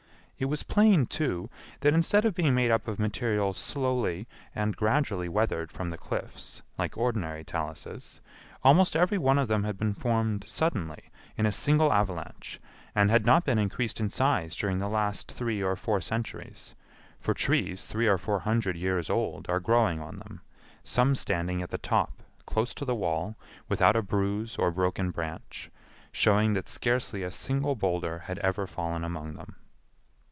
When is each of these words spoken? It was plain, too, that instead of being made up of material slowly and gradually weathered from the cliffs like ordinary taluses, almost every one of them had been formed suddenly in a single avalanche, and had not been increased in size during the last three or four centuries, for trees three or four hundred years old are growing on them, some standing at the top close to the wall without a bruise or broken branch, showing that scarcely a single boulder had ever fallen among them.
It 0.43 0.49
was 0.49 0.63
plain, 0.63 1.05
too, 1.05 1.51
that 1.81 1.93
instead 1.93 2.25
of 2.25 2.33
being 2.33 2.55
made 2.55 2.71
up 2.71 2.87
of 2.87 2.97
material 2.97 3.53
slowly 3.53 4.27
and 4.55 4.75
gradually 4.75 5.29
weathered 5.29 5.71
from 5.71 5.91
the 5.91 5.99
cliffs 5.99 6.63
like 6.79 6.97
ordinary 6.97 7.43
taluses, 7.43 8.21
almost 8.63 8.95
every 8.95 9.19
one 9.19 9.37
of 9.37 9.47
them 9.47 9.65
had 9.65 9.77
been 9.77 9.93
formed 9.93 10.49
suddenly 10.49 11.11
in 11.37 11.45
a 11.45 11.51
single 11.51 11.93
avalanche, 11.93 12.59
and 12.95 13.11
had 13.11 13.23
not 13.23 13.45
been 13.45 13.59
increased 13.59 13.99
in 13.99 14.09
size 14.09 14.55
during 14.55 14.79
the 14.79 14.89
last 14.89 15.31
three 15.31 15.61
or 15.61 15.75
four 15.75 16.01
centuries, 16.01 16.73
for 17.19 17.35
trees 17.35 17.85
three 17.85 18.07
or 18.07 18.17
four 18.17 18.39
hundred 18.39 18.75
years 18.75 19.11
old 19.11 19.47
are 19.47 19.59
growing 19.59 19.99
on 20.01 20.17
them, 20.17 20.41
some 20.83 21.13
standing 21.13 21.61
at 21.61 21.69
the 21.69 21.77
top 21.77 22.23
close 22.47 22.73
to 22.73 22.83
the 22.83 22.95
wall 22.95 23.35
without 23.69 23.95
a 23.95 24.01
bruise 24.01 24.55
or 24.57 24.71
broken 24.71 25.11
branch, 25.11 25.69
showing 26.11 26.53
that 26.53 26.67
scarcely 26.67 27.21
a 27.21 27.29
single 27.31 27.75
boulder 27.75 28.17
had 28.17 28.39
ever 28.39 28.65
fallen 28.65 29.03
among 29.03 29.35
them. 29.35 29.55